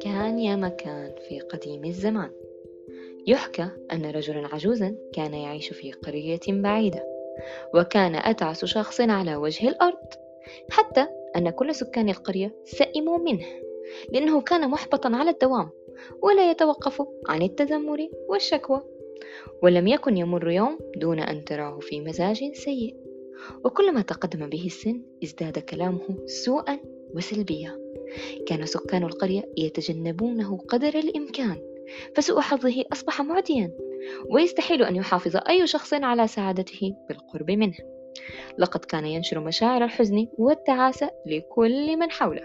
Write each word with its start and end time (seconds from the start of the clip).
كان 0.00 0.38
يا 0.38 0.56
مكان 0.56 1.12
في 1.28 1.40
قديم 1.40 1.84
الزمان. 1.84 2.30
يحكى 3.26 3.68
أن 3.92 4.10
رجلا 4.10 4.48
عجوزا 4.54 4.96
كان 5.12 5.34
يعيش 5.34 5.72
في 5.72 5.92
قرية 5.92 6.40
بعيدة 6.48 7.04
وكان 7.74 8.14
أتعس 8.14 8.64
شخص 8.64 9.00
على 9.00 9.36
وجه 9.36 9.68
الأرض 9.68 10.06
حتى 10.70 11.06
أن 11.36 11.50
كل 11.50 11.74
سكان 11.74 12.08
القرية 12.08 12.56
سئموا 12.64 13.18
منه 13.18 13.46
لأنه 14.12 14.40
كان 14.40 14.70
محبطا 14.70 15.16
على 15.16 15.30
الدوام 15.30 15.70
ولا 16.22 16.50
يتوقف 16.50 17.02
عن 17.28 17.42
التذمر 17.42 18.08
والشكوى 18.28 18.82
ولم 19.62 19.86
يكن 19.86 20.16
يمر 20.16 20.50
يوم 20.50 20.78
دون 20.96 21.20
أن 21.20 21.44
تراه 21.44 21.78
في 21.78 22.00
مزاج 22.00 22.52
سيء. 22.52 23.07
وكلما 23.64 24.02
تقدم 24.02 24.48
به 24.48 24.66
السن 24.66 25.02
ازداد 25.24 25.58
كلامه 25.58 26.26
سوءا 26.26 26.78
وسلبيا. 27.14 27.78
كان 28.46 28.66
سكان 28.66 29.04
القرية 29.04 29.52
يتجنبونه 29.56 30.58
قدر 30.58 30.98
الإمكان 30.98 31.56
فسوء 32.14 32.40
حظه 32.40 32.84
أصبح 32.92 33.22
معديا 33.22 33.72
ويستحيل 34.30 34.82
أن 34.82 34.96
يحافظ 34.96 35.36
أي 35.48 35.66
شخص 35.66 35.94
على 35.94 36.26
سعادته 36.26 36.94
بالقرب 37.08 37.50
منه. 37.50 37.76
لقد 38.58 38.84
كان 38.84 39.06
ينشر 39.06 39.40
مشاعر 39.40 39.84
الحزن 39.84 40.26
والتعاسة 40.38 41.10
لكل 41.26 41.96
من 41.96 42.10
حوله. 42.10 42.42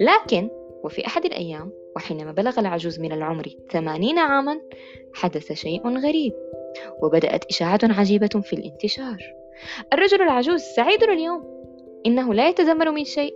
لكن 0.00 0.50
وفي 0.84 1.06
أحد 1.06 1.24
الأيام 1.24 1.72
وحينما 1.96 2.32
بلغ 2.32 2.60
العجوز 2.60 3.00
من 3.00 3.12
العمر 3.12 3.48
ثمانين 3.70 4.18
عاما 4.18 4.60
حدث 5.14 5.52
شيء 5.52 5.98
غريب 5.98 6.32
وبدأت 7.02 7.44
إشاعة 7.44 7.80
عجيبة 7.82 8.40
في 8.44 8.52
الانتشار. 8.52 9.39
الرجل 9.92 10.22
العجوز 10.22 10.60
سعيد 10.60 11.02
اليوم. 11.02 11.44
إنه 12.06 12.34
لا 12.34 12.48
يتذمر 12.48 12.90
من 12.90 13.04
شيء 13.04 13.34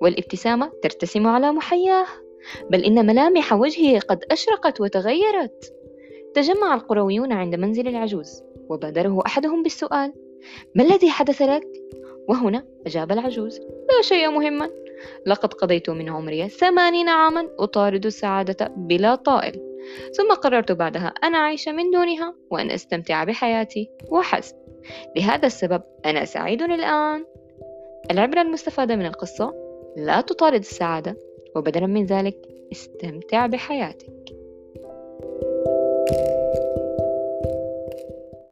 والابتسامة 0.00 0.72
ترتسم 0.82 1.26
على 1.26 1.52
محياه 1.52 2.06
بل 2.70 2.84
إن 2.84 3.06
ملامح 3.06 3.52
وجهه 3.52 3.98
قد 3.98 4.24
أشرقت 4.30 4.80
وتغيرت. 4.80 5.72
تجمع 6.34 6.74
القرويون 6.74 7.32
عند 7.32 7.54
منزل 7.54 7.88
العجوز 7.88 8.42
وبادره 8.68 9.22
أحدهم 9.26 9.62
بالسؤال 9.62 10.12
ما 10.74 10.84
الذي 10.84 11.10
حدث 11.10 11.42
لك؟ 11.42 11.66
وهنا 12.28 12.66
أجاب 12.86 13.12
العجوز 13.12 13.58
لا 13.60 14.02
شيء 14.02 14.30
مهما 14.30 14.70
لقد 15.26 15.54
قضيت 15.54 15.90
من 15.90 16.08
عمري 16.08 16.48
ثمانين 16.48 17.08
عاما 17.08 17.48
أطارد 17.58 18.06
السعادة 18.06 18.72
بلا 18.76 19.14
طائل 19.14 19.60
ثم 20.16 20.34
قررت 20.34 20.72
بعدها 20.72 21.06
أن 21.06 21.34
أعيش 21.34 21.68
من 21.68 21.90
دونها 21.90 22.34
وأن 22.50 22.70
أستمتع 22.70 23.24
بحياتي 23.24 23.90
وحسب 24.08 24.56
لهذا 25.16 25.46
السبب 25.46 25.82
أنا 26.06 26.24
سعيد 26.24 26.62
الآن. 26.62 27.24
العبرة 28.10 28.42
المستفادة 28.42 28.96
من 28.96 29.06
القصة 29.06 29.54
لا 29.96 30.20
تطارد 30.20 30.58
السعادة 30.58 31.16
وبدلا 31.56 31.86
من 31.86 32.06
ذلك 32.06 32.36
استمتع 32.72 33.46
بحياتك. 33.46 34.33